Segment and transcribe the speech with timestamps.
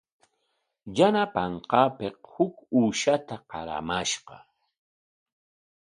[0.97, 4.37] Yanapanqaapik huk uushata qaramashqa.